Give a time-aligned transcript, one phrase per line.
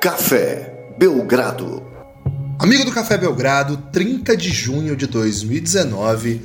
[0.00, 1.82] Café Belgrado.
[2.56, 6.40] Amigo do Café Belgrado, 30 de junho de 2019.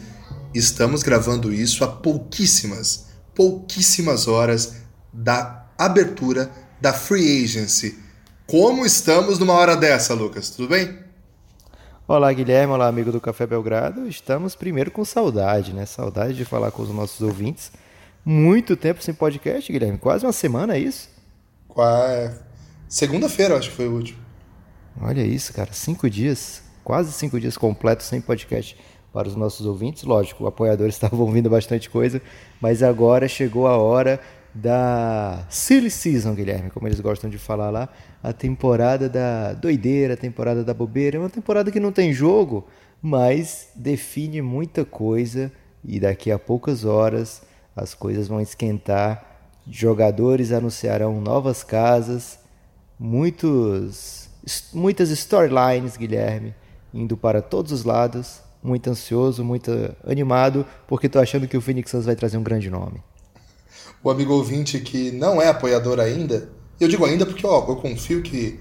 [0.56, 4.78] Estamos gravando isso a pouquíssimas, pouquíssimas horas
[5.14, 6.50] da abertura
[6.82, 8.00] da Free Agency.
[8.48, 10.50] Como estamos numa hora dessa, Lucas?
[10.50, 10.98] Tudo bem?
[12.08, 12.74] Olá, Guilherme.
[12.74, 14.08] Olá, amigo do Café Belgrado.
[14.08, 15.86] Estamos primeiro com saudade, né?
[15.86, 17.72] Saudade de falar com os nossos ouvintes.
[18.26, 20.00] Muito tempo sem podcast, Guilherme.
[20.00, 21.08] Quase uma semana, é isso?
[21.68, 22.53] Quase.
[22.94, 24.20] Segunda-feira, acho que foi o último.
[25.02, 25.74] Olha isso, cara.
[25.74, 28.78] Cinco dias, quase cinco dias completos sem podcast
[29.12, 30.04] para os nossos ouvintes.
[30.04, 32.22] Lógico, apoiadores estavam ouvindo bastante coisa,
[32.62, 34.20] mas agora chegou a hora
[34.54, 37.90] da Silly Season, Guilherme, como eles gostam de falar lá.
[38.22, 41.18] A temporada da doideira, a temporada da bobeira.
[41.18, 42.64] É uma temporada que não tem jogo,
[43.02, 45.52] mas define muita coisa
[45.84, 47.42] e daqui a poucas horas
[47.76, 49.50] as coisas vão esquentar.
[49.68, 52.43] Jogadores anunciarão novas casas,
[53.04, 54.30] muitos,
[54.72, 56.56] muitas storylines, Guilherme,
[56.94, 58.42] indo para todos os lados.
[58.64, 59.72] Muito ansioso, muito
[60.08, 63.04] animado, porque estou achando que o Phoenix Suns vai trazer um grande nome.
[64.02, 66.50] O amigo ouvinte que não é apoiador ainda,
[66.80, 68.58] eu digo ainda porque ó, eu confio que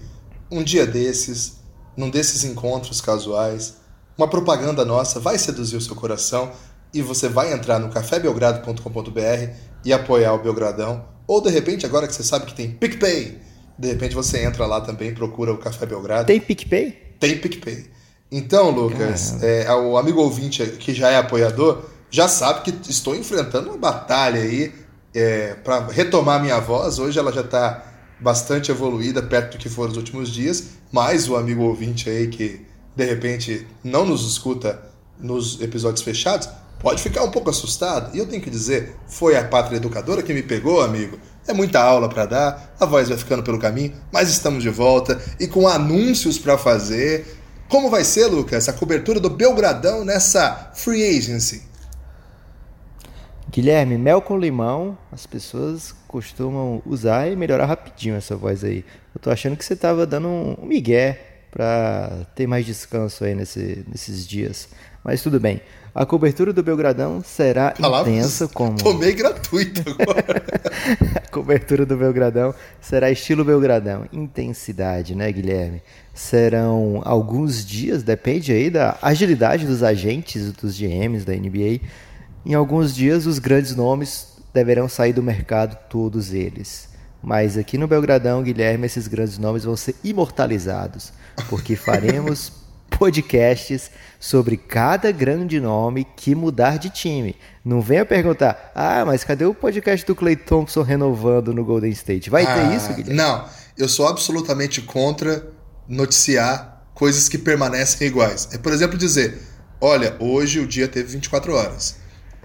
[0.50, 1.60] um dia desses,
[1.96, 3.76] num desses encontros casuais,
[4.18, 6.50] uma propaganda nossa vai seduzir o seu coração
[6.92, 9.54] e você vai entrar no cafébelgrado.com.br
[9.84, 11.04] e apoiar o Belgradão.
[11.28, 14.80] Ou de repente, agora que você sabe que tem PicPay, de repente você entra lá
[14.80, 16.26] também, procura o Café Belgrado.
[16.26, 17.16] Tem PicPay?
[17.18, 17.86] Tem PicPay.
[18.30, 23.68] Então, Lucas, é, o amigo ouvinte que já é apoiador já sabe que estou enfrentando
[23.68, 24.72] uma batalha aí
[25.14, 26.98] é, para retomar minha voz.
[26.98, 27.84] Hoje ela já está
[28.20, 32.64] bastante evoluída, perto do que foram os últimos dias, mas o amigo ouvinte aí que
[32.94, 34.80] de repente não nos escuta
[35.18, 36.48] nos episódios fechados,
[36.80, 38.14] pode ficar um pouco assustado.
[38.14, 41.18] E eu tenho que dizer, foi a pátria educadora que me pegou, amigo.
[41.46, 45.20] É muita aula para dar, a voz vai ficando pelo caminho, mas estamos de volta
[45.40, 47.38] e com anúncios para fazer.
[47.68, 51.62] Como vai ser, Lucas, a cobertura do Belgradão nessa free agency?
[53.50, 58.84] Guilherme, mel com limão, as pessoas costumam usar e melhorar rapidinho essa voz aí.
[59.14, 63.84] Eu tô achando que você tava dando um migué para ter mais descanso aí nesse,
[63.86, 64.68] nesses dias.
[65.04, 65.60] Mas tudo bem.
[65.94, 68.78] A cobertura do Belgradão será Palavras intensa como.
[68.82, 70.42] Tomei gratuito agora.
[71.16, 74.06] a cobertura do Belgradão será estilo Belgradão.
[74.12, 75.82] Intensidade, né, Guilherme?
[76.14, 81.80] Serão alguns dias, depende aí da agilidade dos agentes, dos GMs da NBA.
[82.46, 86.88] Em alguns dias, os grandes nomes deverão sair do mercado, todos eles.
[87.22, 91.12] Mas aqui no Belgradão, Guilherme, esses grandes nomes vão ser imortalizados,
[91.48, 92.52] porque faremos
[92.98, 93.90] podcasts
[94.22, 97.34] sobre cada grande nome que mudar de time.
[97.64, 102.30] Não venha perguntar, ah, mas cadê o podcast do Clay Thompson renovando no Golden State?
[102.30, 103.14] Vai ah, ter isso, Guilherme?
[103.14, 103.44] Não,
[103.76, 105.44] eu sou absolutamente contra
[105.88, 108.48] noticiar coisas que permanecem iguais.
[108.52, 109.40] É, por exemplo, dizer,
[109.80, 111.96] olha, hoje o dia teve 24 horas.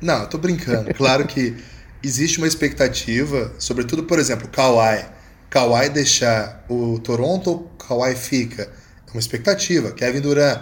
[0.01, 0.91] Não, eu tô brincando.
[0.95, 1.55] Claro que
[2.03, 5.05] existe uma expectativa, sobretudo, por exemplo, Kawhi.
[5.47, 8.67] Kawhi deixar o Toronto, Kawhi fica
[9.13, 9.91] uma expectativa.
[9.91, 10.59] Kevin Durant,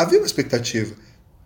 [0.00, 0.94] havia uma expectativa.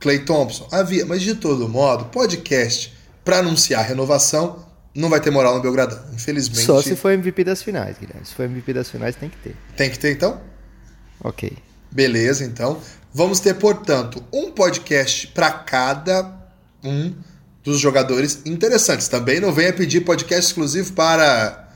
[0.00, 1.06] Clay Thompson, havia.
[1.06, 2.94] Mas de todo modo, podcast
[3.24, 6.64] para anunciar a renovação não vai ter moral no Belgradão, infelizmente.
[6.64, 8.24] Só se for MVP das finais, Guilherme.
[8.24, 9.56] Se for MVP das finais, tem que ter.
[9.76, 10.40] Tem que ter, então?
[11.20, 11.56] Ok.
[11.90, 12.80] Beleza, então.
[13.12, 16.32] Vamos ter, portanto, um podcast para cada
[16.82, 17.14] um
[17.62, 19.08] dos jogadores interessantes.
[19.08, 21.68] Também não venha pedir podcast exclusivo para.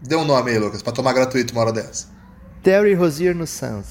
[0.00, 2.08] Dê um nome aí, Lucas, para tomar gratuito uma hora dessa.
[2.62, 3.86] Terry Rozier no Suns.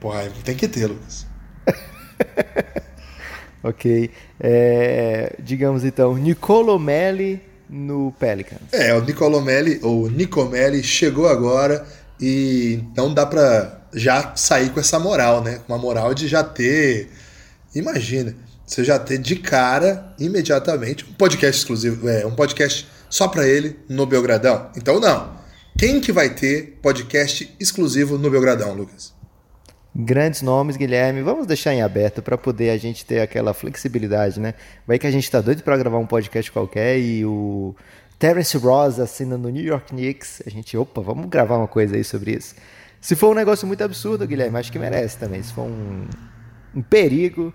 [0.00, 1.26] Porra, tem que ter, Lucas.
[3.62, 4.10] ok.
[4.40, 8.60] É, digamos então, Nicolo Melli no Pelicans.
[8.72, 11.86] É, o Nicolo Melli, ou Nicomelli, chegou agora
[12.20, 15.60] e não dá pra já sair com essa moral, né?
[15.68, 17.10] Uma moral de já ter.
[17.74, 18.34] Imagina,
[18.66, 23.76] você já ter de cara, imediatamente, um podcast exclusivo, é, um podcast só para ele
[23.88, 24.70] no Belgradão.
[24.76, 25.36] Então, não.
[25.78, 29.12] Quem que vai ter podcast exclusivo no Belgradão, Lucas?
[29.98, 31.22] Grandes nomes, Guilherme.
[31.22, 34.52] Vamos deixar em aberto para poder a gente ter aquela flexibilidade, né?
[34.86, 37.74] Vai que a gente está doido para gravar um podcast qualquer e o
[38.18, 40.42] Terence Ross assina no New York Knicks.
[40.46, 42.54] A gente, opa, vamos gravar uma coisa aí sobre isso.
[43.00, 45.42] Se for um negócio muito absurdo, Guilherme, acho que merece também.
[45.42, 46.06] Se for um,
[46.74, 47.54] um perigo,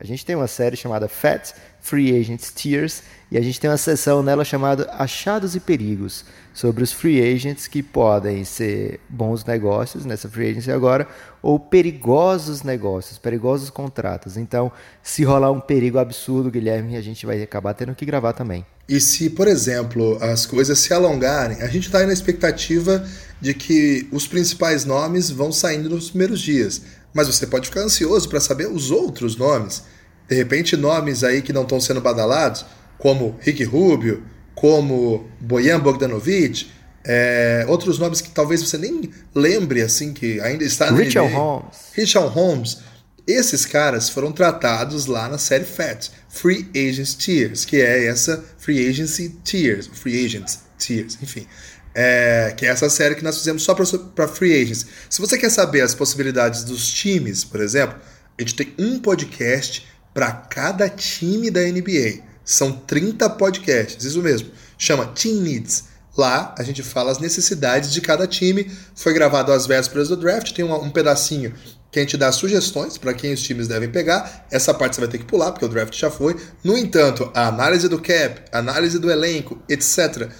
[0.00, 3.76] A gente tem uma série chamada Fat Free Agents Tears e a gente tem uma
[3.76, 6.24] seção nela chamada Achados e Perigos,
[6.54, 11.06] sobre os free agents que podem ser bons negócios nessa free agency agora
[11.42, 14.38] ou perigosos negócios, perigosos contratos.
[14.38, 18.64] Então, se rolar um perigo absurdo, Guilherme, a gente vai acabar tendo que gravar também.
[18.88, 23.06] E se, por exemplo, as coisas se alongarem, a gente está na expectativa
[23.40, 26.82] de que os principais nomes vão saindo nos primeiros dias.
[27.14, 29.82] Mas você pode ficar ansioso para saber os outros nomes.
[30.28, 32.64] De repente, nomes aí que não estão sendo badalados,
[32.98, 34.22] como Rick Rubio,
[34.54, 36.68] como Bojan Bogdanovic,
[37.04, 41.38] é, outros nomes que talvez você nem lembre, assim, que ainda está no Richard NBA.
[41.38, 41.76] Holmes.
[41.94, 42.78] Richard Holmes.
[43.26, 48.88] Esses caras foram tratados lá na série FAT, Free Agents Tiers, que é essa Free
[48.88, 51.46] Agency Tiers, Free Agents Tiers, enfim.
[51.94, 54.86] É, que é essa série que nós fizemos só para Free Agents.
[55.08, 57.98] Se você quer saber as possibilidades dos times, por exemplo,
[58.38, 62.22] a gente tem um podcast para cada time da NBA.
[62.44, 64.50] São 30 podcasts, isso mesmo.
[64.78, 65.84] Chama Team Needs.
[66.16, 68.70] Lá a gente fala as necessidades de cada time.
[68.94, 71.54] Foi gravado às vésperas do draft, tem um, um pedacinho
[71.90, 74.46] que a gente dá sugestões para quem os times devem pegar.
[74.50, 76.36] Essa parte você vai ter que pular, porque o draft já foi.
[76.62, 80.30] No entanto, a análise do cap, análise do elenco, etc.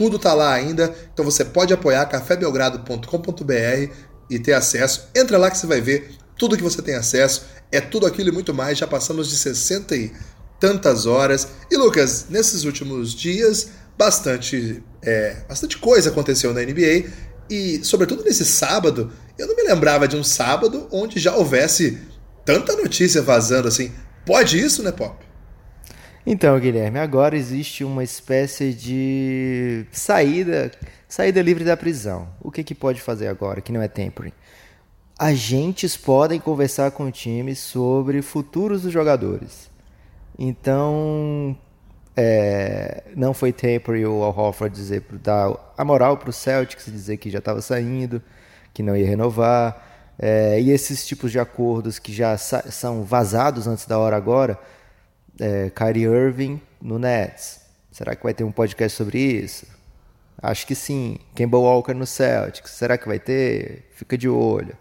[0.00, 0.94] Tudo tá lá ainda.
[1.12, 3.92] Então você pode apoiar cafébelgrado.com.br
[4.30, 5.10] e ter acesso.
[5.14, 7.44] Entra lá que você vai ver tudo que você tem acesso.
[7.70, 8.78] É tudo aquilo e muito mais.
[8.78, 10.10] Já passamos de 60 e
[10.58, 11.48] tantas horas.
[11.70, 17.10] E Lucas, nesses últimos dias, bastante, é, bastante coisa aconteceu na NBA.
[17.50, 21.98] E, sobretudo nesse sábado, eu não me lembrava de um sábado onde já houvesse
[22.42, 23.92] tanta notícia vazando assim.
[24.24, 25.29] Pode isso, né, Pop?
[26.26, 30.70] Então, Guilherme, agora existe uma espécie de saída,
[31.08, 32.28] saída livre da prisão.
[32.40, 34.32] O que, que pode fazer agora, que não é tempering?
[35.18, 39.70] Agentes podem conversar com o time sobre futuros dos jogadores.
[40.38, 41.56] Então,
[42.16, 47.16] é, não foi temporary o Al Horford dizer dar a moral para o Celtics dizer
[47.16, 48.22] que já estava saindo,
[48.74, 49.86] que não ia renovar.
[50.18, 54.58] É, e esses tipos de acordos que já são vazados antes da hora agora,
[55.40, 57.60] é, Kyrie Irving no Nets.
[57.90, 59.66] Será que vai ter um podcast sobre isso?
[60.40, 61.18] Acho que sim.
[61.34, 62.70] Kemba Walker no Celtics.
[62.72, 63.90] Será que vai ter?
[63.94, 64.76] Fica de olho.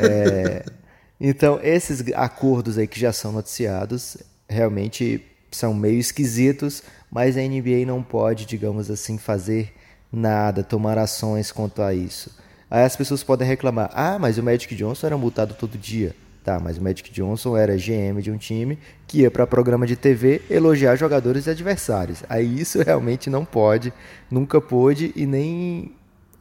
[0.00, 0.64] É,
[1.20, 4.18] então, esses acordos aí que já são noticiados,
[4.48, 9.72] realmente são meio esquisitos, mas a NBA não pode, digamos assim, fazer
[10.12, 12.36] nada, tomar ações quanto a isso.
[12.70, 16.14] Aí as pessoas podem reclamar: ah, mas o Magic Johnson era multado todo dia.
[16.42, 19.94] Tá, mas o Magic Johnson era GM de um time que ia para programa de
[19.94, 22.24] TV elogiar jogadores e adversários.
[22.28, 23.92] Aí isso realmente não pode,
[24.30, 25.92] nunca pôde e nem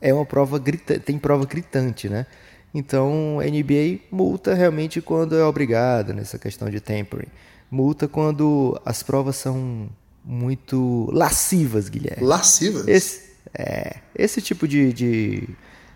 [0.01, 2.25] é uma prova grita, tem prova gritante, né?
[2.74, 7.30] Então a NBA multa realmente quando é obrigado nessa questão de tempering
[7.71, 9.89] multa quando as provas são
[10.24, 12.24] muito lascivas, Guilherme.
[12.24, 12.86] Lascivas?
[12.88, 15.50] Esse, é, esse tipo de, de,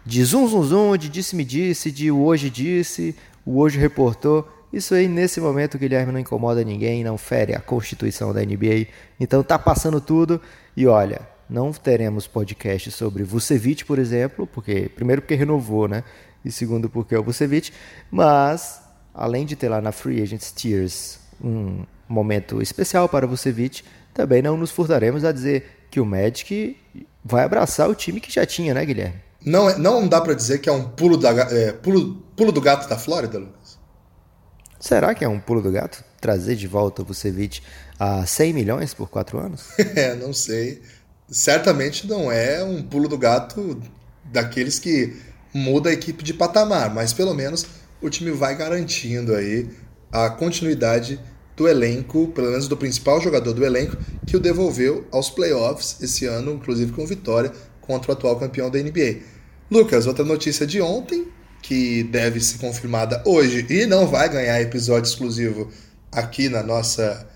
[0.06, 3.14] de zum, zum, zum, de disse-me disse, de hoje disse,
[3.46, 4.48] o hoje reportou.
[4.74, 8.88] Isso aí, nesse momento, Guilherme não incomoda ninguém, não fere a constituição da NBA.
[9.20, 10.42] Então tá passando tudo.
[10.76, 16.04] E olha, não teremos podcast sobre Vucevic, por exemplo, porque primeiro porque renovou, né?
[16.44, 17.72] E segundo porque é o Vucevic,
[18.12, 18.82] mas
[19.14, 23.84] além de ter lá na Free Agents Tiers um momento especial para Vucevic,
[24.14, 26.78] também não nos furtaremos a dizer que o Magic
[27.24, 29.22] vai abraçar o time que já tinha, né, Guilherme?
[29.46, 32.60] Não, é, não dá para dizer que é um pulo, da, é, pulo, pulo do
[32.60, 33.78] gato da Flórida, Lucas?
[34.80, 36.04] Será que é um pulo do gato?
[36.20, 37.62] Trazer de volta o Vucevic
[38.00, 39.70] a 100 milhões por quatro anos?
[39.96, 40.82] é, não sei.
[41.30, 43.80] Certamente não é um pulo do gato
[44.26, 45.16] daqueles que
[45.54, 47.66] muda a equipe de patamar, mas pelo menos
[48.02, 49.70] o time vai garantindo aí
[50.12, 51.20] a continuidade
[51.56, 56.26] do elenco, pelo menos do principal jogador do elenco, que o devolveu aos playoffs esse
[56.26, 59.35] ano, inclusive com vitória contra o atual campeão da NBA.
[59.70, 61.28] Lucas, outra notícia de ontem,
[61.62, 65.72] que deve ser confirmada hoje e não vai ganhar episódio exclusivo
[66.12, 67.28] aqui na nossa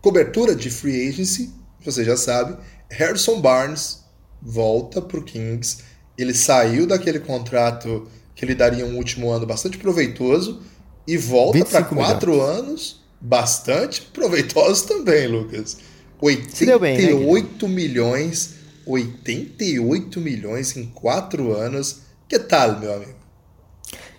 [0.00, 1.50] cobertura de free agency,
[1.84, 2.56] você já sabe,
[2.90, 4.04] Harrison Barnes
[4.40, 5.78] volta para o Kings.
[6.16, 10.62] Ele saiu daquele contrato que lhe daria um último ano bastante proveitoso
[11.06, 12.58] e volta para quatro milhões.
[12.58, 15.78] anos bastante proveitosos também, Lucas.
[16.20, 18.54] 88 bem, né, milhões,
[18.88, 22.02] 88 milhões em quatro anos.
[22.28, 23.14] Que tal, meu amigo?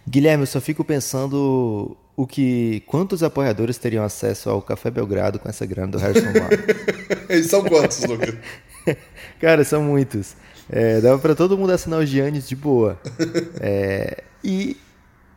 [0.08, 5.48] Guilherme, eu só fico pensando o que quantos apoiadores teriam acesso ao Café Belgrado com
[5.48, 6.28] essa grana do Harrison
[7.30, 8.36] e são quantos, Lucas?
[9.40, 10.36] Cara, são muitos.
[10.70, 13.00] É, dava para todo mundo assinar os Giannis de boa.
[13.60, 14.78] É, e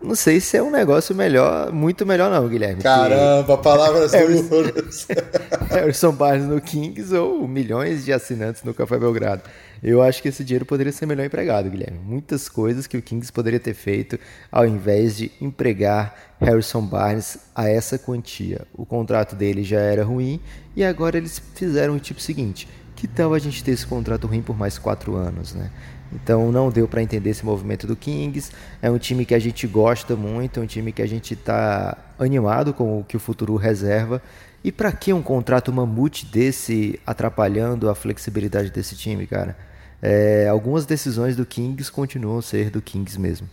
[0.03, 2.83] não sei se é um negócio melhor, muito melhor não, Guilherme.
[2.83, 4.13] Caramba, palavras
[4.49, 5.07] duras.
[5.71, 9.43] Harrison Barnes no Kings ou milhões de assinantes no Café Belgrado.
[9.83, 11.99] Eu acho que esse dinheiro poderia ser melhor empregado, Guilherme.
[11.99, 14.19] Muitas coisas que o Kings poderia ter feito
[14.51, 18.63] ao invés de empregar Harrison Barnes a essa quantia.
[18.75, 20.41] O contrato dele já era ruim
[20.77, 24.43] e agora eles fizeram o tipo seguinte: que tal a gente ter esse contrato ruim
[24.43, 25.71] por mais quatro anos, né?
[26.15, 28.51] Então não deu para entender esse movimento do Kings.
[28.81, 31.97] É um time que a gente gosta muito, é um time que a gente está
[32.19, 34.23] animado com o que o futuro reserva.
[34.65, 39.57] E para que um contrato mamute desse atrapalhando a flexibilidade desse time, cara?
[40.01, 43.49] É, algumas decisões do Kings continuam a ser do Kings mesmo.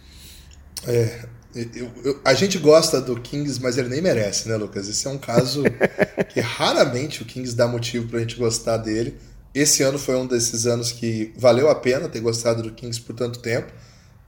[0.88, 1.25] É,
[1.56, 4.88] eu, eu, a gente gosta do Kings, mas ele nem merece, né, Lucas?
[4.88, 5.63] Esse é um caso
[6.30, 9.16] que raramente o Kings dá motivo pra gente gostar dele.
[9.53, 13.15] Esse ano foi um desses anos que valeu a pena ter gostado do Kings por
[13.15, 13.72] tanto tempo,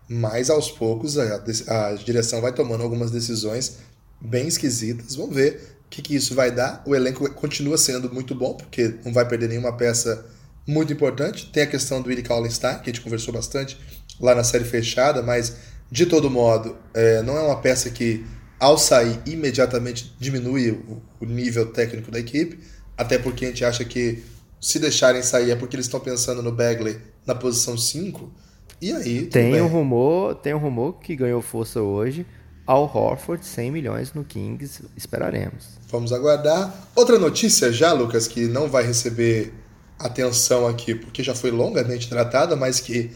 [0.09, 1.35] mas aos poucos a,
[1.67, 3.77] a direção vai tomando algumas decisões
[4.19, 5.15] bem esquisitas.
[5.15, 6.81] Vamos ver o que, que isso vai dar.
[6.85, 10.25] O elenco continua sendo muito bom, porque não vai perder nenhuma peça
[10.67, 11.49] muito importante.
[11.51, 13.77] Tem a questão do Willie Kallenstein, que a gente conversou bastante
[14.19, 15.55] lá na série fechada, mas
[15.91, 18.25] de todo modo, é, não é uma peça que,
[18.59, 22.59] ao sair, imediatamente diminui o, o nível técnico da equipe,
[22.97, 24.23] até porque a gente acha que
[24.61, 28.31] se deixarem sair é porque eles estão pensando no Bagley na posição 5.
[28.79, 29.25] E aí.
[29.25, 32.25] Tem um rumor, tem um rumor que ganhou força hoje.
[32.65, 35.65] Al Horford, 100 milhões no Kings, esperaremos.
[35.89, 36.73] Vamos aguardar.
[36.95, 39.51] Outra notícia já, Lucas, que não vai receber
[39.99, 43.11] atenção aqui, porque já foi longamente tratada, mas que,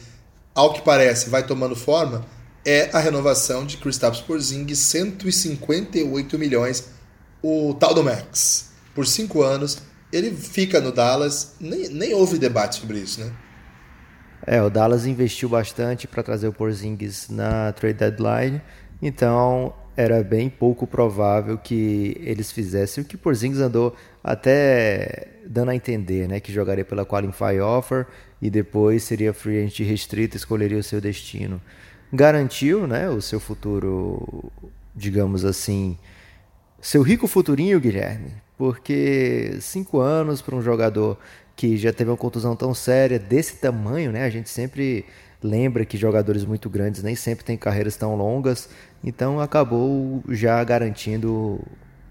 [0.53, 2.25] ao que parece, vai tomando forma,
[2.65, 6.89] é a renovação de Kristaps Porzingis, 158 milhões,
[7.41, 8.71] o tal do Max.
[8.93, 9.77] Por cinco anos,
[10.11, 13.31] ele fica no Dallas, nem, nem houve debate sobre isso, né?
[14.47, 18.61] É, o Dallas investiu bastante para trazer o Porzingis na trade deadline,
[19.01, 25.75] então era bem pouco provável que eles fizessem o que Porzingis andou até dando a
[25.75, 28.05] entender, né, que jogaria pela qualify offer
[28.41, 31.61] e depois seria free agent restrito, escolheria o seu destino.
[32.11, 34.51] Garantiu, né, o seu futuro,
[34.95, 35.97] digamos assim,
[36.79, 41.17] seu rico futurinho, Guilherme, porque cinco anos para um jogador
[41.55, 45.05] que já teve uma contusão tão séria desse tamanho, né, a gente sempre
[45.41, 48.67] lembra que jogadores muito grandes nem sempre têm carreiras tão longas,
[49.03, 51.61] então acabou já garantindo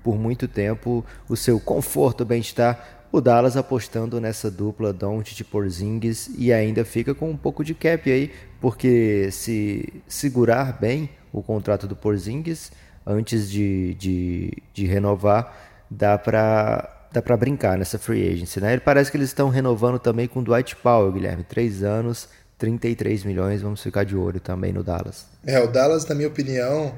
[0.02, 3.02] por muito tempo o seu conforto, bem-estar.
[3.10, 8.10] O Dallas apostando nessa dupla Doncic Porzingis e ainda fica com um pouco de cap
[8.10, 12.72] aí, porque se segurar bem o contrato do Porzingis
[13.06, 18.72] antes de, de, de renovar, dá para dá para brincar nessa free agency, né?
[18.72, 23.62] Ele parece que eles estão renovando também com Dwight Powell, Guilherme, três anos, 33 milhões,
[23.62, 25.26] vamos ficar de olho também no Dallas.
[25.46, 26.92] É, o Dallas, na minha opinião,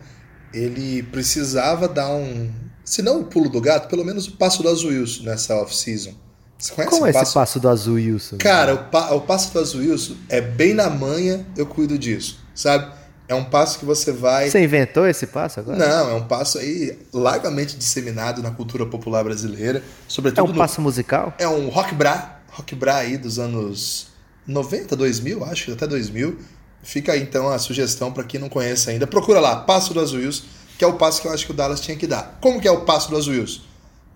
[0.55, 2.51] ele precisava dar um
[2.83, 6.15] se não o pulo do gato, pelo menos o passo do Azulilson nessa off-season.
[6.57, 8.39] Você conhece Como é esse passo do Azulilson?
[8.39, 12.91] Cara, o, pa o passo do Azulilson é bem na manha, eu cuido disso, sabe?
[13.29, 14.51] É um passo que você vai.
[14.51, 15.79] Você inventou esse passo agora?
[15.79, 19.83] Não, é um passo aí largamente disseminado na cultura popular brasileira.
[20.07, 21.35] Sobretudo é um passo musical?
[21.39, 24.09] É um rock bra, rock bra aí dos anos
[24.47, 26.39] 90, 2000, acho, até 2000.
[26.83, 29.07] Fica aí então a sugestão para quem não conhece ainda.
[29.07, 30.45] Procura lá, Passo do Azulilson
[30.79, 32.39] que é o passo que eu acho que o Dallas tinha que dar.
[32.41, 33.45] Como que é o passo do Azul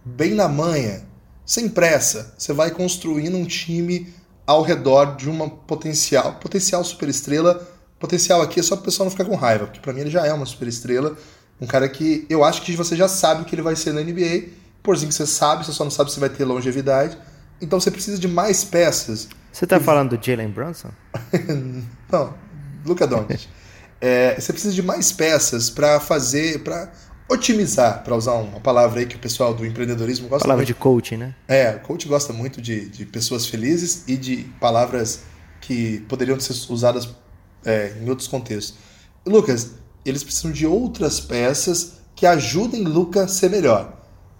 [0.04, 1.02] Bem na manha,
[1.44, 4.12] sem pressa, você vai construindo um time
[4.46, 7.66] ao redor de uma potencial, potencial superestrela.
[8.00, 10.10] Potencial aqui é só para o pessoal não ficar com raiva, porque para mim ele
[10.10, 11.16] já é uma superestrela,
[11.60, 14.00] um cara que eu acho que você já sabe o que ele vai ser na
[14.00, 14.58] NBA.
[14.82, 17.18] Porzinho que você sabe, você só não sabe se vai ter longevidade.
[17.60, 19.28] Então você precisa de mais peças.
[19.52, 19.80] Você está e...
[19.80, 20.88] falando do Jalen Brunson?
[22.10, 22.34] não,
[22.84, 23.46] Luca Doncic.
[24.02, 26.90] É, você precisa de mais peças para fazer, para
[27.28, 30.74] otimizar, para usar uma palavra aí que o pessoal do empreendedorismo gosta palavra muito.
[30.74, 31.34] de coaching, né?
[31.46, 35.24] É, coach gosta muito de, de pessoas felizes e de palavras
[35.60, 37.10] que poderiam ser usadas
[37.64, 38.74] é, em outros contextos.
[39.26, 39.72] Lucas,
[40.04, 43.98] eles precisam de outras peças que ajudem Luca a ser melhor.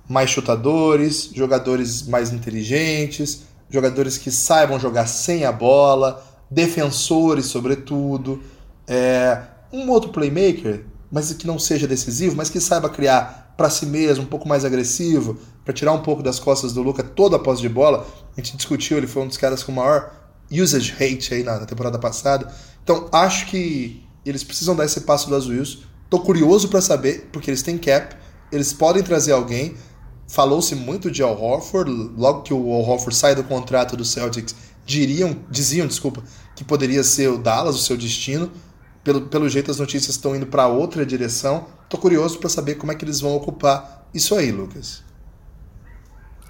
[0.09, 8.43] Mais chutadores, jogadores mais inteligentes, jogadores que saibam jogar sem a bola, defensores, sobretudo.
[8.87, 13.87] É, um outro playmaker, mas que não seja decisivo, mas que saiba criar para si
[13.87, 17.39] mesmo, um pouco mais agressivo, para tirar um pouco das costas do Luca toda a
[17.39, 18.07] posse de bola.
[18.37, 20.11] A gente discutiu, ele foi um dos caras com maior
[20.51, 22.53] usage rate aí na temporada passada.
[22.83, 25.85] Então, acho que eles precisam dar esse passo do Azuils.
[26.09, 28.17] Tô curioso para saber, porque eles têm cap,
[28.51, 29.75] eles podem trazer alguém.
[30.27, 34.55] Falou-se muito de Al Horford, logo que o Al Horford sai do contrato do Celtics,
[34.87, 36.23] diriam, diziam, desculpa,
[36.55, 38.51] que poderia ser o Dallas o seu destino
[39.03, 41.67] pelo, pelo jeito as notícias estão indo para outra direção.
[41.89, 45.03] Tô curioso para saber como é que eles vão ocupar isso aí, Lucas.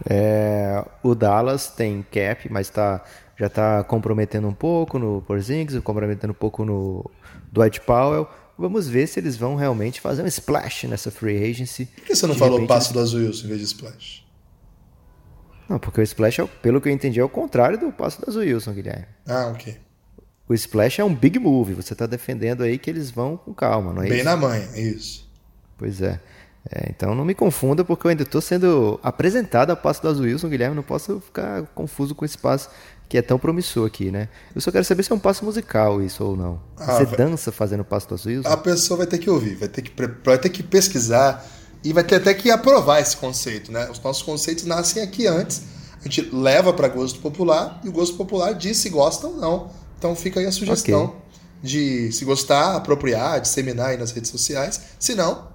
[0.08, 3.02] É, o Dallas tem cap, mas tá,
[3.40, 7.10] já está comprometendo um pouco no Porzingis, comprometendo um pouco no
[7.50, 8.28] Dwight Powell.
[8.58, 11.86] Vamos ver se eles vão realmente fazer um splash nessa free agency.
[11.86, 14.22] Por que você não falou passo do Azul em vez de splash?
[15.66, 18.28] Não, porque o splash, é, pelo que eu entendi, é o contrário do passo do
[18.28, 19.06] Azul Wilson, Guilherme.
[19.26, 19.78] Ah, ok.
[20.46, 21.72] O splash é um big move.
[21.72, 24.24] Você está defendendo aí que eles vão com calma, não é Bem isso?
[24.26, 25.30] na manha, isso.
[25.78, 26.20] Pois é.
[26.70, 26.90] é.
[26.90, 30.50] Então não me confunda, porque eu ainda estou sendo apresentado a passo do Azul Wilson,
[30.50, 30.76] Guilherme.
[30.76, 32.68] Não posso ficar confuso com esse passo
[33.10, 34.28] que é tão promissor aqui, né?
[34.54, 36.60] Eu só quero saber se é um passo musical isso ou não.
[36.76, 37.16] Ah, Você vai...
[37.16, 38.48] dança fazendo passo do Wilson?
[38.48, 39.92] A pessoa vai ter que ouvir, vai ter que,
[40.24, 41.44] vai ter que pesquisar
[41.82, 43.90] e vai ter até que aprovar esse conceito, né?
[43.90, 45.62] Os nossos conceitos nascem aqui antes.
[45.98, 49.72] A gente leva para gosto popular e o gosto popular diz se gosta ou não.
[49.98, 51.16] Então fica aí a sugestão okay.
[51.60, 54.80] de se gostar, apropriar, disseminar aí nas redes sociais.
[55.00, 55.48] Se não,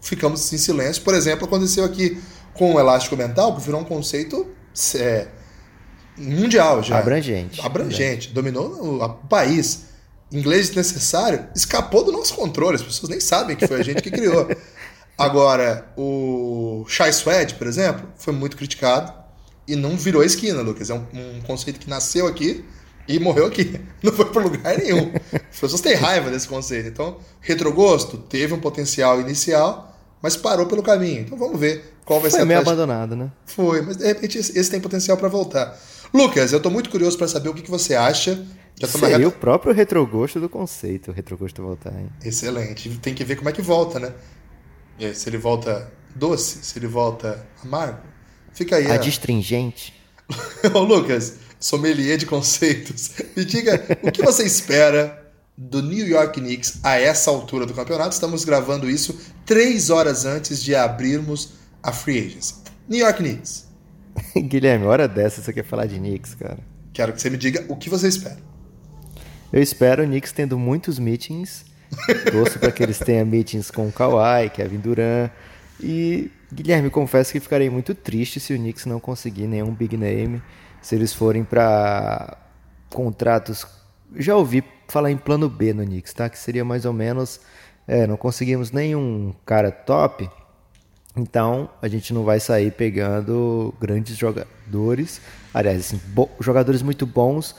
[0.00, 1.02] ficamos em silêncio.
[1.02, 2.18] Por exemplo, aconteceu aqui
[2.54, 4.46] com o elástico mental, que virou um conceito
[4.94, 5.28] é,
[6.18, 6.98] mundial já.
[6.98, 7.60] Abrangente.
[7.60, 8.30] Abrangente.
[8.30, 9.88] Dominou o país.
[10.30, 12.76] Inglês necessário escapou do nosso controle.
[12.76, 14.48] As pessoas nem sabem que foi a gente que criou.
[15.16, 19.12] Agora, o Chai Suede, por exemplo, foi muito criticado
[19.66, 20.90] e não virou esquina, Lucas.
[20.90, 22.64] É um, um conceito que nasceu aqui
[23.08, 23.80] e morreu aqui.
[24.02, 25.12] Não foi para lugar nenhum.
[25.50, 26.88] As pessoas têm raiva desse conceito.
[26.88, 31.22] Então, retrogosto teve um potencial inicial, mas parou pelo caminho.
[31.22, 33.30] Então vamos ver qual vai foi ser a meio abandonado, né?
[33.46, 35.78] Foi, mas de repente esse tem potencial para voltar.
[36.12, 38.44] Lucas, eu estou muito curioso para saber o que, que você acha.
[38.80, 39.28] Já Seria reta...
[39.28, 41.92] o próprio retrogosto do conceito, o retrogosto voltar.
[41.92, 42.08] Hein?
[42.24, 42.88] Excelente.
[42.98, 44.12] Tem que ver como é que volta, né?
[45.14, 48.00] Se ele volta doce, se ele volta amargo.
[48.52, 48.90] Fica aí.
[48.90, 49.94] Adstringente.
[50.74, 53.12] Ô, Lucas, sommelier de conceitos.
[53.36, 58.12] Me diga o que você espera do New York Knicks a essa altura do campeonato.
[58.12, 62.54] Estamos gravando isso três horas antes de abrirmos a free agency.
[62.88, 63.67] New York Knicks.
[64.36, 66.58] Guilherme, hora dessa você quer falar de Knicks, cara.
[66.92, 68.38] Quero que você me diga o que você espera.
[69.52, 71.64] Eu espero o Knicks tendo muitos meetings.
[72.30, 75.30] Torço para que eles tenham meetings com o Kawhi, Kevin Durant.
[75.80, 80.42] E, Guilherme, confesso que ficarei muito triste se o Knicks não conseguir nenhum big name
[80.82, 82.36] se eles forem para
[82.90, 83.66] contratos.
[84.16, 86.28] Já ouvi falar em plano B no Knicks, tá?
[86.28, 87.40] Que seria mais ou menos.
[87.86, 90.28] É, não conseguimos nenhum cara top,
[91.16, 95.20] então a gente não vai sair pegando grandes jogadores.
[95.52, 96.00] Aliás, assim,
[96.40, 97.54] jogadores muito bons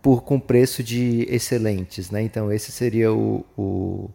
[0.00, 2.22] por com preço de excelentes, né?
[2.22, 4.10] Então esse seria o, o,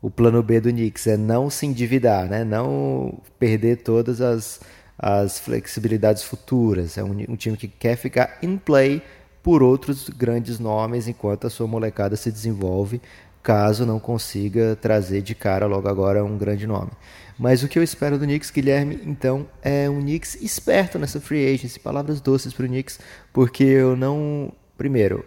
[0.00, 2.44] o plano B do Knicks, é não se endividar, né?
[2.44, 4.60] Não perder todas as
[4.98, 6.96] as flexibilidades futuras.
[6.96, 9.02] É um, um time que quer ficar in play
[9.42, 13.00] por outros grandes nomes enquanto a sua molecada se desenvolve,
[13.46, 16.90] caso não consiga trazer de cara logo agora um grande nome.
[17.38, 21.54] Mas o que eu espero do Knicks, Guilherme, então, é um Knicks esperto nessa free
[21.54, 22.98] agency, palavras doces para o Knicks,
[23.32, 24.52] porque eu não.
[24.76, 25.24] Primeiro,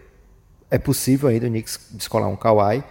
[0.70, 2.84] é possível ainda o Knicks descolar um Kawhi.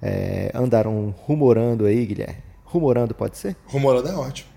[0.00, 2.36] É, andaram rumorando aí, Guilherme.
[2.64, 3.56] Rumorando pode ser?
[3.66, 4.56] Rumorando é ótimo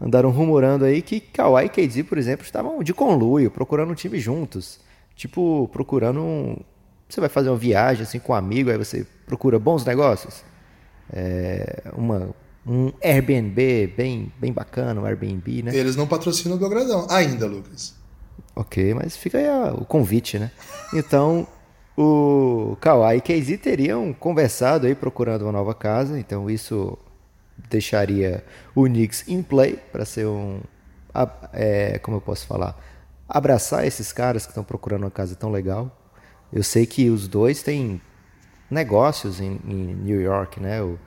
[0.00, 4.18] andaram rumorando aí que Kawhi e KD, por exemplo, estavam de conluio, procurando um time
[4.18, 4.78] juntos.
[5.14, 6.56] Tipo, procurando um...
[7.08, 10.42] Você vai fazer uma viagem assim com um amigo, aí você procura bons negócios.
[11.12, 12.30] É, uma,
[12.66, 15.76] um Airbnb bem, bem bacana, um Airbnb, né?
[15.76, 17.94] Eles não patrocinam o Belgradão ainda, Lucas.
[18.54, 20.50] Ok, mas fica aí o convite, né?
[20.92, 21.46] Então,
[21.96, 26.98] o Kawhi e KZ teriam conversado aí procurando uma nova casa, então isso
[27.68, 30.60] deixaria o Knicks em play para ser um.
[31.52, 32.76] É, como eu posso falar?
[33.28, 35.90] Abraçar esses caras que estão procurando uma casa tão legal.
[36.52, 38.00] Eu sei que os dois têm
[38.70, 40.82] negócios em, em New York, né?
[40.82, 40.98] O,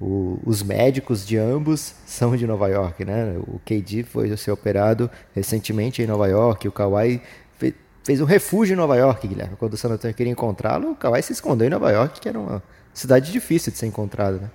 [0.00, 3.36] o, os médicos de ambos são de Nova York, né?
[3.38, 7.22] O KD foi ser operado recentemente em Nova York, o Kawhi
[7.58, 9.56] fez, fez um refúgio em Nova York, Guilherme.
[9.56, 12.38] Quando o San Antonio queria encontrá-lo, o Kawhi se escondeu em Nova York, que era
[12.38, 14.50] uma cidade difícil de ser encontrado, né?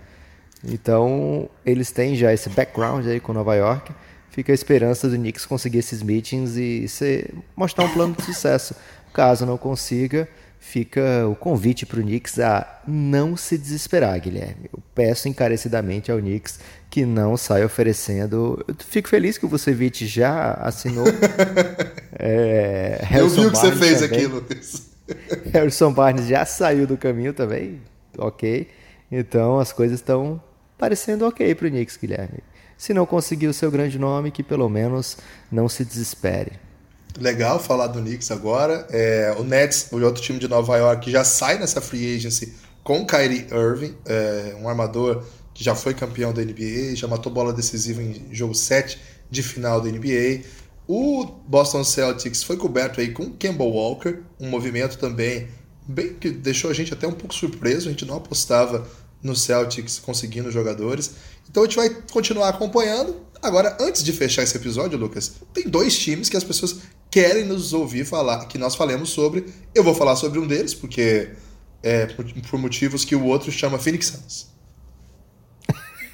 [0.63, 3.93] Então, eles têm já esse background aí com Nova York.
[4.29, 8.75] Fica a esperança do Knicks conseguir esses meetings e ser, mostrar um plano de sucesso.
[9.13, 10.27] Caso não consiga,
[10.59, 14.69] fica o convite para o Knicks a não se desesperar, Guilherme.
[14.71, 18.63] Eu peço encarecidamente ao Knicks que não saia oferecendo.
[18.67, 21.05] Eu fico feliz que o Vucevic já assinou.
[22.17, 24.17] é, Eu vi o que você fez também.
[24.17, 24.89] aqui, Lucas.
[25.51, 27.81] Harrison Barnes já saiu do caminho também,
[28.17, 28.67] ok.
[29.11, 30.41] Então as coisas estão
[30.77, 32.39] parecendo ok para o Knicks, Guilherme.
[32.77, 35.17] Se não conseguir o seu grande nome, que pelo menos
[35.51, 36.53] não se desespere.
[37.17, 38.85] Legal falar do Knicks agora.
[38.89, 43.05] É, o Nets, o outro time de Nova York, já sai nessa free agency com
[43.05, 48.01] Kyrie Irving, é, um armador que já foi campeão da NBA, já matou bola decisiva
[48.01, 50.43] em jogo 7 de final da NBA.
[50.87, 55.47] O Boston Celtics foi coberto aí com Kemba Walker, um movimento também
[55.89, 58.87] bem que deixou a gente até um pouco surpreso, a gente não apostava
[59.21, 61.15] no Celtics conseguindo jogadores.
[61.49, 63.27] Então a gente vai continuar acompanhando.
[63.41, 66.77] Agora, antes de fechar esse episódio, Lucas, tem dois times que as pessoas
[67.09, 69.45] querem nos ouvir falar, que nós falemos sobre.
[69.73, 71.29] Eu vou falar sobre um deles, porque
[71.81, 74.49] é por, por motivos que o outro chama Phoenix Suns.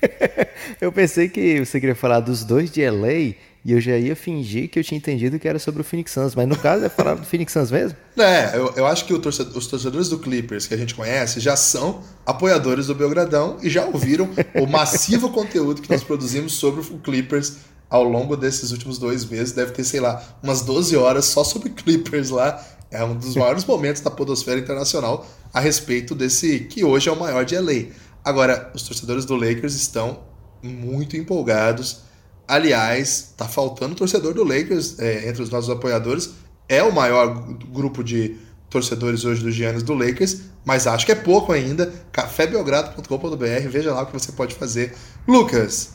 [0.80, 4.70] eu pensei que você queria falar dos dois de LA e eu já ia fingir
[4.70, 7.16] que eu tinha entendido que era sobre o Phoenix Suns, mas no caso é falar
[7.16, 7.98] do Phoenix Suns mesmo?
[8.18, 11.58] É, eu, eu acho que torcedor, os torcedores do Clippers que a gente conhece já
[11.58, 16.98] são apoiadores do Belgradão e já ouviram o massivo conteúdo que nós produzimos sobre o
[17.00, 17.58] Clippers
[17.90, 19.54] ao longo desses últimos dois meses.
[19.54, 22.64] Deve ter, sei lá, umas 12 horas só sobre Clippers lá.
[22.92, 27.20] É um dos maiores momentos da podosfera internacional a respeito desse que hoje é o
[27.20, 27.92] maior de LA.
[28.24, 30.20] Agora, os torcedores do Lakers estão
[30.62, 32.06] muito empolgados
[32.48, 36.32] Aliás, tá faltando torcedor do Lakers é, entre os nossos apoiadores.
[36.70, 37.34] É o maior
[37.72, 38.38] grupo de
[38.70, 41.92] torcedores hoje dos Giannis do Lakers, mas acho que é pouco ainda.
[42.12, 44.96] cafébelgrado.com.br, veja lá o que você pode fazer.
[45.28, 45.94] Lucas,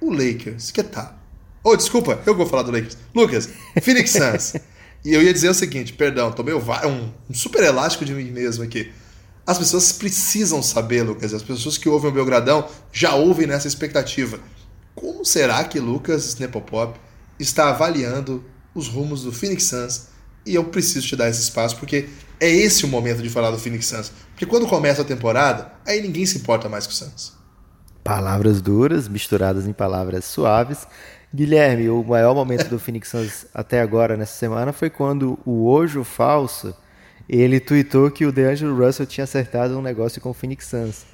[0.00, 1.18] o Lakers, que tá?
[1.64, 2.96] Oh, desculpa, eu vou falar do Lakers.
[3.14, 3.48] Lucas,
[3.80, 4.54] Phoenix Suns.
[5.04, 8.90] e eu ia dizer o seguinte, perdão, tomei um, super elástico de mim mesmo aqui.
[9.46, 11.32] As pessoas precisam saber, Lucas.
[11.32, 14.40] As pessoas que ouvem o Belgradão já ouvem nessa expectativa.
[14.94, 16.98] Como será que Lucas Nepopop
[17.38, 18.44] está avaliando
[18.74, 20.08] os rumos do Phoenix Suns?
[20.44, 22.08] E eu preciso te dar esse espaço porque
[22.40, 24.12] é esse o momento de falar do Phoenix Suns.
[24.30, 27.41] Porque quando começa a temporada, aí ninguém se importa mais com o Suns.
[28.04, 30.86] Palavras duras misturadas em palavras suaves.
[31.34, 36.04] Guilherme, o maior momento do Phoenix Suns até agora nessa semana foi quando o Ojo
[36.04, 36.74] Falso
[37.28, 41.06] ele tweetou que o DeAngelo Russell tinha acertado um negócio com o Phoenix Suns.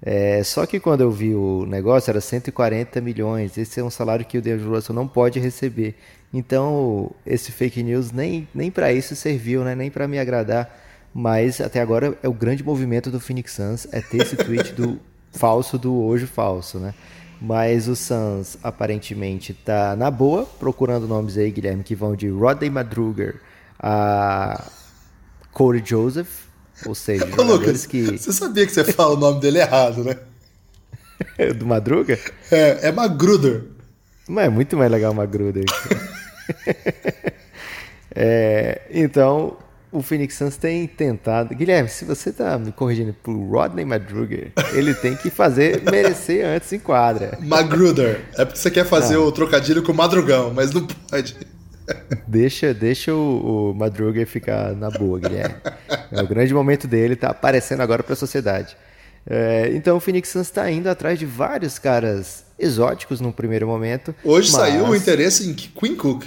[0.00, 3.58] É, só que quando eu vi o negócio era 140 milhões.
[3.58, 5.94] Esse é um salário que o D'Angelo Russell não pode receber.
[6.32, 9.74] Então esse fake news nem, nem para isso serviu, né?
[9.74, 10.84] nem para me agradar.
[11.12, 15.00] Mas até agora é o grande movimento do Phoenix Suns é ter esse tweet do
[15.36, 16.94] falso do hoje falso, né?
[17.40, 22.70] Mas o Suns aparentemente tá na boa, procurando nomes aí, Guilherme, que vão de Rodney
[22.70, 23.40] Madruger
[23.78, 24.64] a
[25.52, 26.46] Corey Joseph,
[26.84, 28.18] ou seja, Ô, Lucas, que.
[28.18, 30.16] Você sabia que você fala o nome dele errado, né?
[31.56, 32.18] Do Madruga?
[32.50, 33.64] É, é Magruder.
[34.28, 35.64] Mas é muito mais legal Magruder.
[38.14, 39.56] é, então,
[39.96, 41.54] o Phoenix Suns tem tentado.
[41.54, 46.72] Guilherme, se você tá me corrigindo por Rodney Madruga, ele tem que fazer merecer antes
[46.72, 47.38] em quadra.
[47.40, 48.20] Magruder.
[48.36, 49.20] É porque você quer fazer ah.
[49.20, 51.36] o trocadilho com o Madrugão, mas não pode.
[52.26, 55.54] Deixa, deixa o, o Madruga ficar na boa, Guilherme.
[56.12, 58.76] É o grande momento dele, tá aparecendo agora para a sociedade.
[59.28, 64.14] É, então o Phoenix Suns está indo atrás de vários caras exóticos no primeiro momento.
[64.22, 64.60] Hoje mas...
[64.60, 66.24] saiu o interesse em Queen Cook.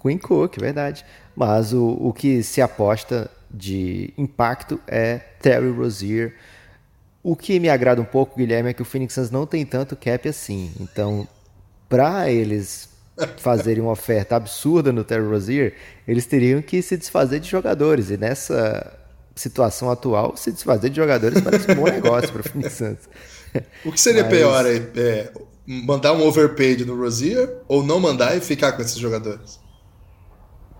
[0.00, 1.04] Queen Cook, verdade.
[1.36, 6.34] Mas o, o que se aposta de impacto é Terry Rozier.
[7.22, 9.96] O que me agrada um pouco, Guilherme, é que o Phoenix Suns não tem tanto
[9.96, 10.72] cap assim.
[10.80, 11.28] Então,
[11.88, 12.88] para eles
[13.38, 15.74] fazerem uma oferta absurda no Terry Rozier,
[16.06, 18.10] eles teriam que se desfazer de jogadores.
[18.10, 18.96] E nessa
[19.34, 23.08] situação atual, se desfazer de jogadores parece um bom negócio para o Phoenix Suns.
[23.84, 24.32] O que seria Mas...
[24.32, 24.88] pior aí?
[24.96, 25.32] É,
[25.66, 29.60] mandar um overpaid no Rozier ou não mandar e ficar com esses jogadores?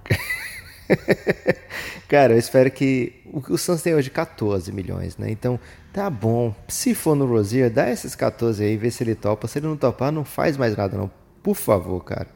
[2.08, 3.12] Cara, eu espero que.
[3.32, 5.30] O Suns tem hoje 14 milhões, né?
[5.30, 5.58] Então,
[5.92, 6.54] tá bom.
[6.68, 9.46] Se for no Rozier, dá esses 14 aí, vê se ele topa.
[9.46, 11.10] Se ele não topar, não faz mais nada, não
[11.46, 12.26] por favor, cara.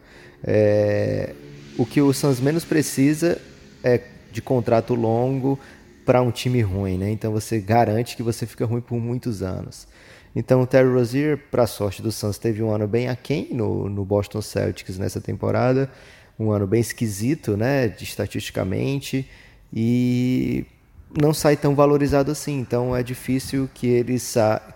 [0.44, 1.34] É,
[1.76, 3.40] o que o Suns menos precisa
[3.82, 5.58] é de contrato longo
[6.06, 7.10] para um time ruim, né?
[7.10, 9.88] Então você garante que você fica ruim por muitos anos.
[10.34, 14.04] Então o Terry Rozier, para sorte do Suns, teve um ano bem aquém no, no
[14.04, 15.90] Boston Celtics nessa temporada,
[16.40, 19.28] um ano bem esquisito, né, estatisticamente,
[19.72, 20.64] e
[21.20, 22.58] não sai tão valorizado assim.
[22.58, 24.16] Então é difícil que ele,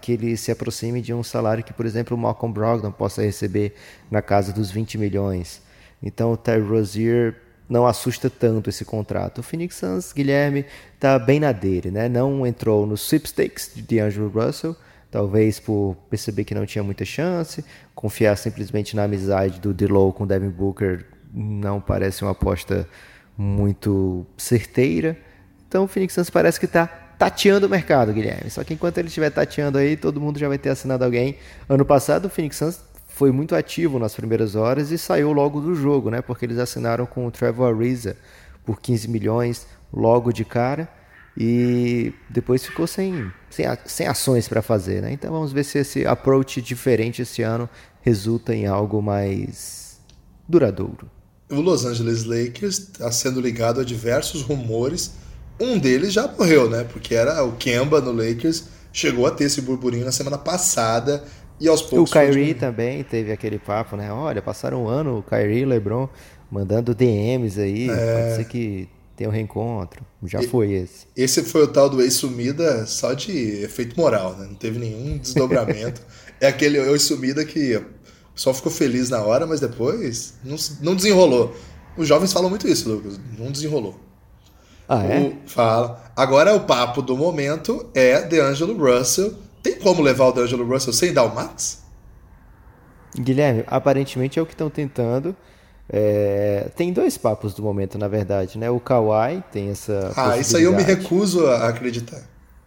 [0.00, 3.74] que ele se aproxime de um salário que, por exemplo, o Malcolm Brogdon possa receber
[4.10, 5.62] na casa dos 20 milhões.
[6.02, 7.36] Então o Terry Rozier
[7.68, 9.38] não assusta tanto esse contrato.
[9.38, 12.10] O Phoenix Suns, Guilherme, está bem na dele, né?
[12.10, 14.76] Não entrou no sweepstakes de D'Angelo Russell,
[15.10, 20.26] talvez por perceber que não tinha muita chance, confiar simplesmente na amizade do D'Lo com
[20.26, 22.88] Devin Booker não parece uma aposta
[23.36, 25.18] muito certeira.
[25.66, 28.50] Então o Phoenix Suns parece que está tateando o mercado, Guilherme.
[28.50, 31.36] Só que enquanto ele estiver tateando aí, todo mundo já vai ter assinado alguém.
[31.68, 35.74] Ano passado o Phoenix Suns foi muito ativo nas primeiras horas e saiu logo do
[35.74, 36.20] jogo, né?
[36.22, 38.16] Porque eles assinaram com o Trevor Ariza
[38.64, 40.88] por 15 milhões logo de cara.
[41.36, 45.02] e depois ficou sem, sem, sem ações para fazer.
[45.02, 45.12] Né?
[45.12, 47.68] Então vamos ver se esse approach diferente esse ano
[48.02, 50.00] resulta em algo mais
[50.48, 51.10] duradouro.
[51.50, 55.12] O Los Angeles Lakers está sendo ligado a diversos rumores.
[55.60, 56.84] Um deles já morreu, né?
[56.84, 58.64] Porque era o Kemba no Lakers.
[58.92, 61.24] Chegou a ter esse burburinho na semana passada
[61.60, 62.10] e aos poucos.
[62.10, 64.12] O Kyrie também teve aquele papo, né?
[64.12, 66.08] Olha, passaram um ano o Kyrie e LeBron
[66.50, 67.90] mandando DMs aí.
[67.90, 68.22] É...
[68.22, 70.04] Pode ser que tenha um reencontro.
[70.24, 71.06] Já e, foi esse.
[71.16, 74.46] Esse foi o tal do ex-sumida só de efeito moral, né?
[74.48, 76.00] Não teve nenhum desdobramento.
[76.40, 77.80] é aquele ex-sumida que
[78.34, 81.54] só ficou feliz na hora, mas depois não, não desenrolou.
[81.96, 83.18] Os jovens falam muito isso, Lucas.
[83.38, 83.98] Não desenrolou.
[84.88, 85.20] Ah, é?
[85.20, 86.02] O, fala.
[86.16, 89.34] Agora o papo do momento é DeAngelo Russell.
[89.62, 91.82] Tem como levar o DeAngelo Russell sem dar o max?
[93.16, 95.34] Guilherme, aparentemente é o que estão tentando.
[95.88, 98.68] É, tem dois papos do momento, na verdade, né?
[98.70, 100.12] O Kawhi tem essa.
[100.16, 102.22] Ah, isso aí eu me recuso a acreditar.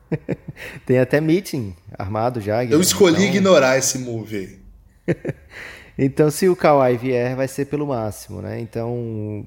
[0.86, 2.56] tem até meeting armado já.
[2.64, 2.74] Guilherme.
[2.74, 3.36] Eu escolhi então...
[3.36, 4.57] ignorar esse move aí.
[5.98, 8.60] então, se o Kawhi vier, vai ser pelo máximo, né?
[8.60, 9.46] Então,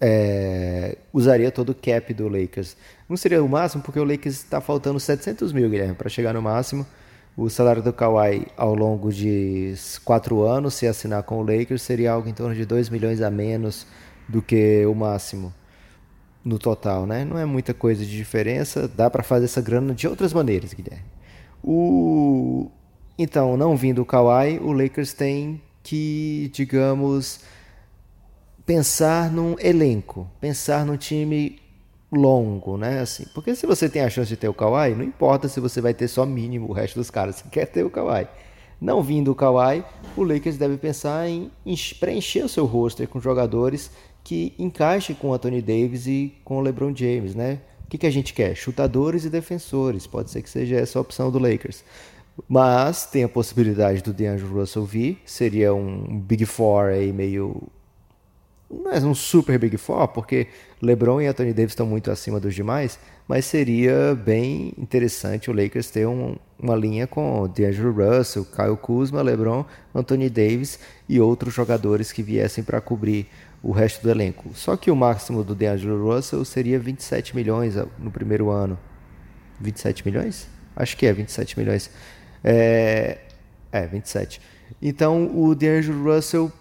[0.00, 2.76] é, usaria todo o cap do Lakers.
[3.08, 6.42] Não seria o máximo, porque o Lakers está faltando 700 mil, Guilherme, para chegar no
[6.42, 6.86] máximo.
[7.36, 12.12] O salário do Kawhi ao longo de quatro anos, se assinar com o Lakers, seria
[12.12, 13.86] algo em torno de 2 milhões a menos
[14.28, 15.52] do que o máximo
[16.44, 17.24] no total, né?
[17.24, 21.04] Não é muita coisa de diferença, dá para fazer essa grana de outras maneiras, Guilherme.
[21.62, 22.70] O
[23.18, 27.40] então, não vindo o Kawhi, o Lakers tem que, digamos,
[28.66, 31.58] pensar num elenco, pensar num time
[32.10, 33.00] longo, né?
[33.00, 35.80] Assim, porque se você tem a chance de ter o Kawhi, não importa se você
[35.80, 38.26] vai ter só mínimo o resto dos caras, você quer ter o Kawhi.
[38.80, 39.84] Não vindo o Kawhi,
[40.16, 41.50] o Lakers deve pensar em,
[42.00, 43.90] preencher o seu roster com jogadores
[44.22, 47.60] que encaixem com o Anthony Davis e com o LeBron James, né?
[47.84, 48.56] O que, que a gente quer?
[48.56, 50.06] Chutadores e defensores.
[50.06, 51.84] Pode ser que seja essa a opção do Lakers.
[52.48, 57.62] Mas tem a possibilidade do DeAngelo Russell vir, seria um Big Four aí meio.
[58.68, 60.48] Não é um super Big Four, porque
[60.82, 65.90] LeBron e Anthony Davis estão muito acima dos demais, mas seria bem interessante o Lakers
[65.90, 72.10] ter um, uma linha com DeAngelo Russell, Kyle Kuzma, LeBron, Anthony Davis e outros jogadores
[72.10, 73.28] que viessem para cobrir
[73.62, 74.50] o resto do elenco.
[74.54, 78.78] Só que o máximo do DeAngelo Russell seria 27 milhões no primeiro ano.
[79.60, 80.48] 27 milhões?
[80.76, 81.90] Acho que é 27 milhões.
[82.44, 83.18] É,
[83.72, 84.40] é 27.
[84.80, 86.52] Então o DeAngelo Russell,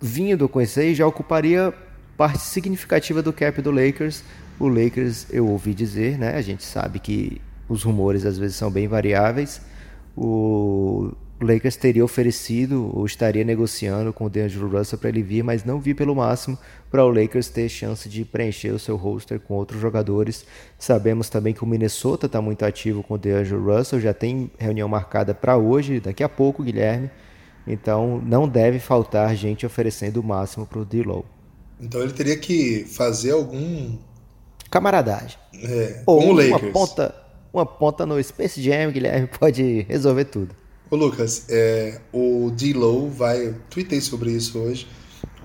[0.00, 1.74] vindo com esse aí, já ocuparia
[2.16, 4.22] parte significativa do cap do Lakers.
[4.60, 6.36] O Lakers, eu ouvi dizer, né?
[6.36, 9.60] A gente sabe que os rumores às vezes são bem variáveis.
[10.16, 11.12] O
[11.44, 15.80] Lakers teria oferecido ou estaria negociando com o DeAngelo Russell para ele vir, mas não
[15.80, 16.58] vi pelo máximo
[16.90, 20.44] para o Lakers ter chance de preencher o seu roster com outros jogadores.
[20.78, 24.88] Sabemos também que o Minnesota está muito ativo com o DeAngelo Russell, já tem reunião
[24.88, 27.10] marcada para hoje, daqui a pouco, Guilherme.
[27.66, 31.24] Então não deve faltar gente oferecendo o máximo para o D-Low.
[31.80, 33.96] Então ele teria que fazer algum
[34.70, 35.38] camaradagem.
[35.54, 37.14] É, ou uma ponta,
[37.52, 40.61] uma ponta no Space Jam, Guilherme pode resolver tudo.
[40.92, 43.54] Ô Lucas, é, o D-Low vai.
[43.70, 44.86] Tuitei sobre isso hoje.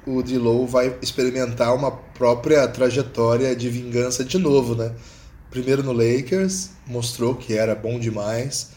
[0.05, 4.93] O D-Low vai experimentar uma própria trajetória de vingança de novo, né?
[5.49, 8.71] Primeiro no Lakers, mostrou que era bom demais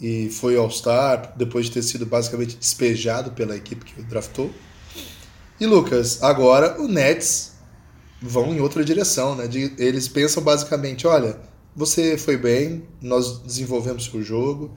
[0.00, 4.50] e foi All-Star depois de ter sido basicamente despejado pela equipe que o draftou.
[5.60, 7.52] E Lucas, agora o Nets
[8.20, 9.48] vão em outra direção, né?
[9.78, 11.38] eles pensam basicamente, olha,
[11.76, 14.72] você foi bem, nós desenvolvemos o jogo,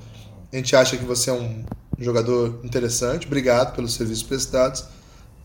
[0.52, 1.64] a gente acha que você é um
[1.98, 4.86] jogador interessante, obrigado pelos serviços prestados,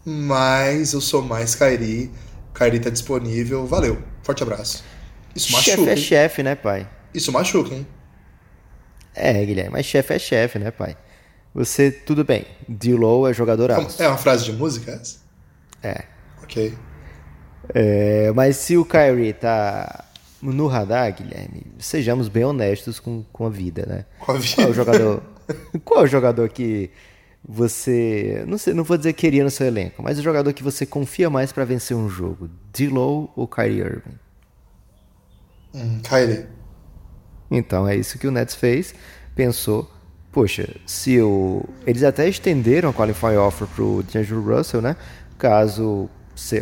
[0.05, 2.11] mas eu sou mais Kairi.
[2.53, 4.03] Kairi tá disponível, valeu.
[4.23, 4.85] Forte abraço.
[5.35, 5.77] Isso machuca.
[5.77, 6.89] Chefe é chefe, né, pai?
[7.13, 7.87] Isso machuca, hein?
[9.15, 10.97] É, Guilherme, mas chefe é chefe, né, pai?
[11.55, 12.47] Você, tudo bem.
[12.69, 14.03] D-Low é jogador alto.
[14.03, 15.19] É uma frase de música essa?
[15.83, 16.05] É.
[16.43, 16.77] Ok.
[17.73, 20.05] É, mas se o Kyrie tá
[20.53, 24.05] no radar, Guilherme, sejamos bem honestos com, com a vida, né?
[24.19, 24.57] Com a vida.
[24.57, 25.23] Qual é o jogador,
[25.85, 26.91] qual é o jogador que
[27.47, 30.87] você, não sei, não vou dizer queria no seu elenco, mas o jogador que você
[30.87, 34.19] confia mais para vencer um jogo, D'Lo ou Kyrie Irving?
[35.75, 36.47] Hum, Kyrie.
[37.51, 38.95] Então é isso que o Nets fez,
[39.35, 39.91] pensou,
[40.33, 44.97] poxa, se o eles até estenderam a qualify offer pro D'Angelo Russell, né?
[45.37, 46.09] Caso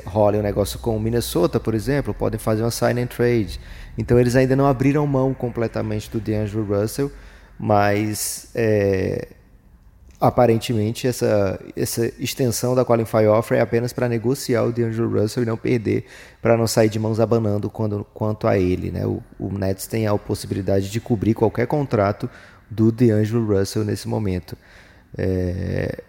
[0.06, 3.60] role um negócio com o Minnesota, por exemplo, podem fazer uma sign and trade.
[3.96, 7.10] Então eles ainda não abriram mão completamente do DeAngelo Russell,
[7.58, 9.28] mas é,
[10.20, 15.46] aparentemente essa, essa extensão da qualify offer é apenas para negociar o DeAngelo Russell e
[15.46, 16.06] não perder,
[16.40, 18.90] para não sair de mãos abanando quando, quanto a ele.
[18.90, 19.04] Né?
[19.04, 22.30] O, o Nets tem a possibilidade de cobrir qualquer contrato
[22.70, 24.56] do DeAngelo Russell nesse momento.
[25.18, 26.02] É,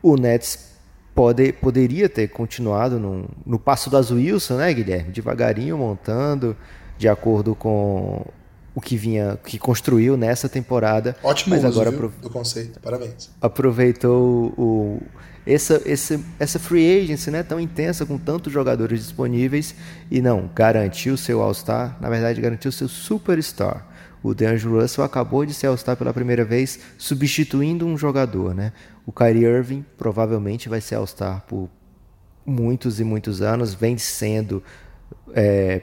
[0.00, 0.73] o Nets
[1.14, 5.12] pode, poderia ter continuado no, no passo do Wilson, né, Guilherme?
[5.12, 6.56] Devagarinho montando,
[6.98, 8.26] de acordo com
[8.74, 11.16] o que vinha, que construiu nessa temporada.
[11.22, 12.80] Ótimo mas uso, agora viu, do conceito.
[12.80, 13.30] Parabéns.
[13.40, 15.00] Aproveitou o,
[15.46, 19.74] essa, essa, essa free agency né, tão intensa, com tantos jogadores disponíveis,
[20.10, 23.86] e não, garantiu seu All-Star, na verdade, garantiu seu Superstar.
[24.24, 28.54] O DeAngelo Russell acabou de ser All-Star pela primeira vez, substituindo um jogador.
[28.54, 28.72] Né?
[29.04, 31.68] O Kyrie Irving provavelmente vai ser All-Star por
[32.46, 34.62] muitos e muitos anos, vem sendo
[35.34, 35.82] é,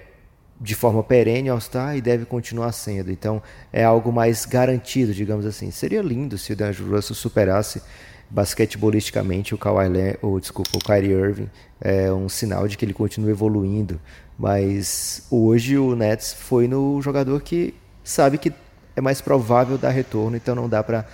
[0.60, 3.12] de forma perene All-Star e deve continuar sendo.
[3.12, 5.70] Então é algo mais garantido, digamos assim.
[5.70, 7.80] Seria lindo se o DeAngelo Russell superasse
[8.28, 11.50] basquetebolisticamente o Kawhi Le ou desculpa, o Kyrie Irving.
[11.80, 14.02] É um sinal de que ele continua evoluindo.
[14.36, 18.54] Mas hoje o Nets foi no jogador que sabe que
[18.96, 21.06] é mais provável dar retorno, então não dá para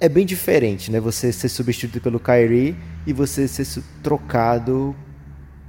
[0.00, 0.98] é bem diferente, né?
[0.98, 3.66] Você ser substituído pelo Kyrie e você ser
[4.02, 4.96] trocado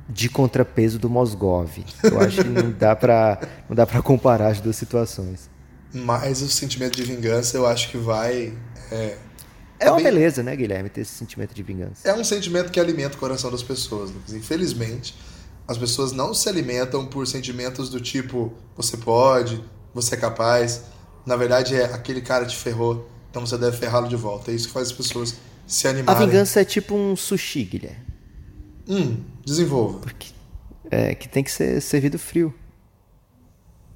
[0.10, 1.70] de contrapeso do Mosgov.
[2.02, 3.40] Eu acho que não dá para
[3.70, 5.50] não dá para comparar as duas situações.
[5.94, 8.54] Mas o sentimento de vingança, eu acho que vai
[8.92, 9.18] é,
[9.80, 10.06] é uma bem...
[10.06, 12.08] beleza, né, Guilherme, ter esse sentimento de vingança.
[12.08, 14.12] É um sentimento que alimenta o coração das pessoas.
[14.12, 14.34] Lucas.
[14.34, 15.16] Infelizmente,
[15.68, 19.64] as pessoas não se alimentam por sentimentos do tipo você pode,
[19.94, 20.84] você é capaz.
[21.26, 24.52] Na verdade, é aquele cara te ferrou, então você deve ferrá-lo de volta.
[24.52, 26.22] É isso que faz as pessoas se animarem.
[26.22, 28.04] A vingança é tipo um sushi, Guilherme.
[28.88, 30.00] Hum, desenvolva.
[30.00, 30.32] Porque
[30.92, 32.54] é que tem que ser servido frio.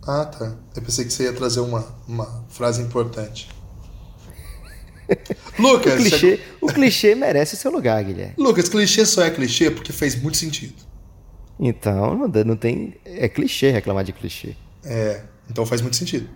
[0.01, 0.55] Ah, tá.
[0.75, 3.49] Eu pensei que você ia trazer uma, uma frase importante.
[5.59, 5.93] Lucas.
[5.93, 8.33] O clichê, o clichê merece seu lugar, Guilherme.
[8.37, 10.75] Lucas, clichê só é clichê porque fez muito sentido.
[11.59, 12.95] Então, não tem.
[13.03, 14.55] É clichê reclamar de clichê.
[14.83, 15.23] É.
[15.49, 16.29] Então faz muito sentido.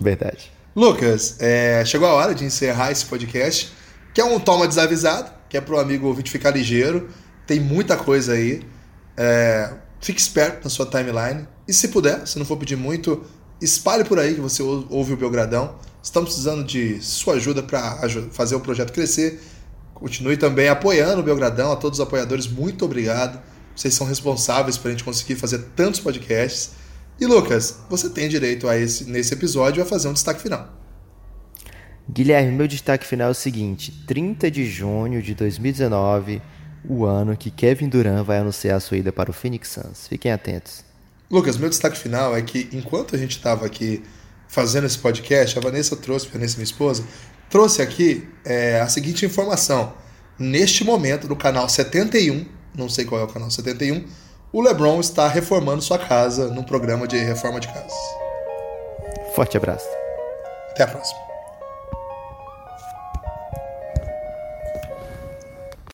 [0.00, 0.52] Verdade.
[0.74, 3.72] Lucas, é, chegou a hora de encerrar esse podcast,
[4.14, 7.08] que é um toma desavisado, que é para o amigo ouvinte ficar ligeiro.
[7.46, 8.62] Tem muita coisa aí.
[9.16, 11.46] É, fique esperto na sua timeline.
[11.68, 13.24] E se puder, se não for pedir muito,
[13.60, 15.76] espalhe por aí que você ouve o Belgradão.
[16.02, 17.98] Estamos precisando de sua ajuda para
[18.32, 19.40] fazer o projeto crescer.
[19.94, 21.70] Continue também apoiando o Belgradão.
[21.70, 23.40] A todos os apoiadores, muito obrigado.
[23.76, 26.70] Vocês são responsáveis para a gente conseguir fazer tantos podcasts.
[27.22, 30.68] E Lucas, você tem direito a esse, nesse episódio a fazer um destaque final.
[32.10, 36.42] Guilherme, meu destaque final é o seguinte: 30 de junho de 2019,
[36.84, 40.08] o ano que Kevin Durant vai anunciar a sua ida para o Phoenix Suns.
[40.08, 40.84] Fiquem atentos.
[41.30, 44.02] Lucas, meu destaque final é que enquanto a gente estava aqui
[44.48, 47.04] fazendo esse podcast, a Vanessa trouxe, a Vanessa, minha esposa,
[47.48, 49.94] trouxe aqui é, a seguinte informação.
[50.36, 52.44] Neste momento, no canal 71,
[52.76, 54.06] não sei qual é o canal 71,
[54.52, 57.92] o LeBron está reformando sua casa num programa de reforma de casas.
[59.34, 59.88] Forte abraço.
[60.70, 61.31] Até a próxima.